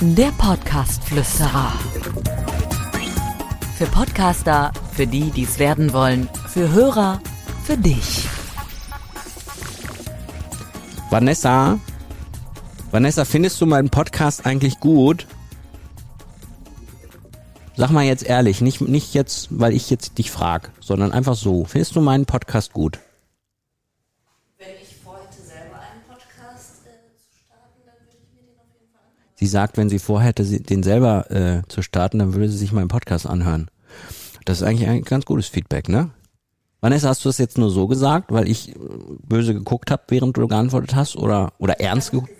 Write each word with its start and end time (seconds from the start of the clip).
Der 0.00 0.30
Podcast-Flüsterer. 0.32 1.72
Für 3.76 3.86
Podcaster, 3.86 4.72
für 4.92 5.06
die, 5.06 5.30
die 5.30 5.44
es 5.44 5.58
werden 5.58 5.92
wollen, 5.92 6.28
für 6.48 6.70
Hörer, 6.72 7.20
für 7.64 7.76
dich. 7.76 8.26
Vanessa, 11.10 11.78
Vanessa, 12.90 13.24
findest 13.24 13.60
du 13.60 13.66
meinen 13.66 13.90
Podcast 13.90 14.46
eigentlich 14.46 14.80
gut? 14.80 15.26
Sag 17.76 17.90
mal 17.90 18.04
jetzt 18.04 18.22
ehrlich, 18.22 18.60
nicht, 18.62 18.80
nicht 18.80 19.12
jetzt, 19.12 19.48
weil 19.50 19.74
ich 19.74 19.90
jetzt 19.90 20.16
dich 20.18 20.30
frag, 20.30 20.70
sondern 20.80 21.12
einfach 21.12 21.34
so. 21.34 21.64
Findest 21.64 21.94
du 21.94 22.00
meinen 22.00 22.24
Podcast 22.24 22.72
gut? 22.72 22.98
Wenn 24.56 24.68
ich 24.80 24.96
vorhätte, 25.04 25.42
selber 25.42 25.76
einen 25.80 26.02
Podcast 26.08 26.86
äh, 26.86 27.12
zu 27.18 27.28
starten, 27.44 27.80
dann 27.84 27.94
würde 28.06 28.16
ich 28.16 28.32
mir 28.34 28.48
den 28.48 28.56
auf 28.58 28.72
jeden 28.72 28.90
Fall 28.92 29.02
anhören. 29.04 29.25
Sie 29.38 29.46
sagt, 29.46 29.76
wenn 29.76 29.90
sie 29.90 29.98
vorhätte, 29.98 30.44
den 30.44 30.82
selber 30.82 31.30
äh, 31.30 31.62
zu 31.68 31.82
starten, 31.82 32.18
dann 32.18 32.32
würde 32.32 32.48
sie 32.48 32.56
sich 32.56 32.72
meinen 32.72 32.88
Podcast 32.88 33.26
anhören. 33.26 33.70
Das 34.46 34.58
ist 34.58 34.62
eigentlich 34.66 34.88
ein 34.88 35.02
ganz 35.02 35.26
gutes 35.26 35.46
Feedback, 35.46 35.88
ne? 35.88 36.10
Vanessa, 36.80 37.08
hast 37.08 37.24
du 37.24 37.28
das 37.28 37.38
jetzt 37.38 37.58
nur 37.58 37.70
so 37.70 37.86
gesagt, 37.86 38.32
weil 38.32 38.48
ich 38.48 38.70
äh, 38.70 38.78
böse 39.22 39.52
geguckt 39.52 39.90
habe, 39.90 40.04
während 40.08 40.36
du 40.36 40.48
geantwortet 40.48 40.94
hast, 40.94 41.16
oder 41.16 41.52
oder 41.58 41.80
ernst 41.80 42.12
geguckt? 42.12 42.32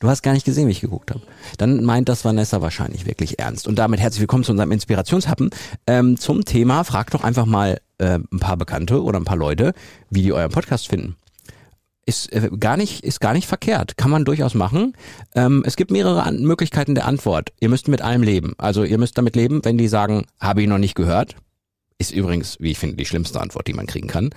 Du 0.00 0.08
hast 0.08 0.22
gar 0.22 0.32
nicht 0.32 0.44
gesehen, 0.44 0.68
wie 0.68 0.72
ich 0.72 0.80
geguckt 0.80 1.10
habe. 1.10 1.22
Dann 1.56 1.82
meint 1.82 2.08
das 2.08 2.24
Vanessa 2.24 2.62
wahrscheinlich 2.62 3.04
wirklich 3.04 3.40
ernst. 3.40 3.66
Und 3.66 3.80
damit 3.80 3.98
herzlich 3.98 4.20
willkommen 4.20 4.44
zu 4.44 4.52
unserem 4.52 4.70
Inspirationshappen 4.70 5.50
ähm, 5.88 6.16
zum 6.16 6.44
Thema. 6.44 6.84
Frag 6.84 7.10
doch 7.10 7.24
einfach 7.24 7.46
mal 7.46 7.80
äh, 7.98 8.20
ein 8.20 8.38
paar 8.38 8.56
Bekannte 8.56 9.02
oder 9.02 9.18
ein 9.18 9.24
paar 9.24 9.36
Leute, 9.36 9.72
wie 10.08 10.22
die 10.22 10.32
euren 10.32 10.52
Podcast 10.52 10.86
finden 10.86 11.16
ist 12.08 12.32
äh, 12.32 12.48
gar 12.58 12.78
nicht 12.78 13.04
ist 13.04 13.20
gar 13.20 13.34
nicht 13.34 13.46
verkehrt, 13.46 13.98
kann 13.98 14.10
man 14.10 14.24
durchaus 14.24 14.54
machen. 14.54 14.94
Ähm, 15.34 15.62
es 15.66 15.76
gibt 15.76 15.90
mehrere 15.90 16.22
An 16.22 16.40
Möglichkeiten 16.40 16.94
der 16.94 17.06
Antwort. 17.06 17.52
Ihr 17.60 17.68
müsst 17.68 17.86
mit 17.86 18.00
allem 18.00 18.22
leben. 18.22 18.54
Also 18.56 18.82
ihr 18.82 18.98
müsst 18.98 19.18
damit 19.18 19.36
leben, 19.36 19.62
wenn 19.64 19.76
die 19.76 19.88
sagen, 19.88 20.24
habe 20.40 20.62
ich 20.62 20.68
noch 20.68 20.78
nicht 20.78 20.94
gehört. 20.94 21.36
Ist 22.00 22.12
übrigens, 22.12 22.56
wie 22.60 22.70
ich 22.70 22.78
finde, 22.78 22.96
die 22.96 23.04
schlimmste 23.04 23.40
Antwort, 23.40 23.66
die 23.66 23.74
man 23.74 23.86
kriegen 23.86 24.08
kann. 24.08 24.30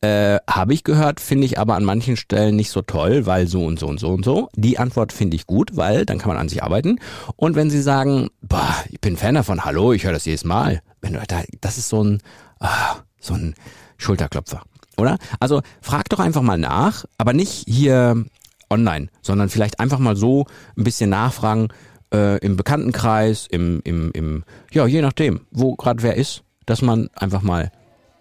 Äh, 0.00 0.38
habe 0.48 0.72
ich 0.72 0.84
gehört, 0.84 1.20
finde 1.20 1.46
ich 1.46 1.58
aber 1.58 1.74
an 1.74 1.84
manchen 1.84 2.16
Stellen 2.16 2.56
nicht 2.56 2.70
so 2.70 2.80
toll, 2.80 3.26
weil 3.26 3.46
so 3.46 3.64
und 3.64 3.78
so 3.78 3.88
und 3.88 4.00
so 4.00 4.08
und 4.10 4.24
so. 4.24 4.48
Die 4.54 4.78
Antwort 4.78 5.12
finde 5.12 5.36
ich 5.36 5.46
gut, 5.46 5.76
weil 5.76 6.06
dann 6.06 6.18
kann 6.18 6.28
man 6.28 6.38
an 6.38 6.48
sich 6.48 6.62
arbeiten. 6.62 6.98
Und 7.36 7.56
wenn 7.56 7.70
sie 7.70 7.82
sagen, 7.82 8.28
boah, 8.40 8.74
ich 8.88 9.00
bin 9.00 9.16
Fan 9.16 9.34
davon, 9.34 9.64
hallo, 9.64 9.92
ich 9.92 10.04
höre 10.04 10.12
das 10.12 10.24
jedes 10.24 10.44
Mal. 10.44 10.80
Wenn 11.02 11.12
du 11.12 11.20
da, 11.26 11.42
das 11.60 11.76
ist 11.76 11.88
so 11.88 12.04
ein, 12.04 12.22
ah, 12.60 12.96
so 13.20 13.34
ein 13.34 13.54
Schulterklopfer 13.98 14.62
oder? 14.98 15.18
Also 15.40 15.62
frag 15.80 16.08
doch 16.08 16.18
einfach 16.18 16.42
mal 16.42 16.58
nach, 16.58 17.04
aber 17.16 17.32
nicht 17.32 17.64
hier 17.66 18.24
online, 18.70 19.08
sondern 19.22 19.48
vielleicht 19.48 19.80
einfach 19.80 19.98
mal 19.98 20.16
so 20.16 20.46
ein 20.76 20.84
bisschen 20.84 21.10
nachfragen 21.10 21.68
äh, 22.12 22.38
im 22.38 22.56
Bekanntenkreis, 22.56 23.46
im, 23.50 23.80
im, 23.84 24.10
im, 24.12 24.44
ja, 24.72 24.86
je 24.86 25.00
nachdem, 25.00 25.46
wo 25.50 25.76
gerade 25.76 26.02
wer 26.02 26.16
ist, 26.16 26.42
dass 26.66 26.82
man 26.82 27.08
einfach 27.14 27.42
mal 27.42 27.70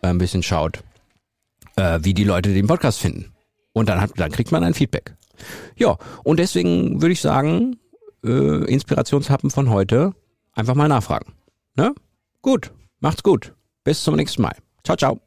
äh, 0.02 0.08
ein 0.08 0.18
bisschen 0.18 0.44
schaut, 0.44 0.84
äh, 1.76 2.00
wie 2.02 2.14
die 2.14 2.24
Leute 2.24 2.54
den 2.54 2.68
Podcast 2.68 3.00
finden. 3.00 3.34
Und 3.74 3.90
dann, 3.90 4.02
hat, 4.02 4.12
dann 4.16 4.32
kriegt 4.32 4.52
man 4.52 4.64
ein 4.64 4.74
Feedback. 4.74 5.16
Ja, 5.76 5.98
und 6.24 6.40
deswegen 6.40 7.02
würde 7.02 7.14
ich 7.14 7.22
sagen, 7.22 7.78
äh, 8.24 8.66
Inspirationshappen 8.66 9.52
von 9.52 9.70
heute, 9.70 10.14
einfach 10.54 10.76
mal 10.76 10.88
nachfragen. 10.88 11.34
Ne? 11.76 11.94
Gut, 12.42 12.72
macht's 13.00 13.24
gut. 13.24 13.54
Bis 13.84 14.04
zum 14.04 14.16
nächsten 14.16 14.42
Mal. 14.42 14.56
Ciao, 14.84 14.98
ciao. 14.98 15.27